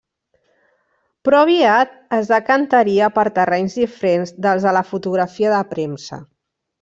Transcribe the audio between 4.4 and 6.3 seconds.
dels de la fotografia de premsa.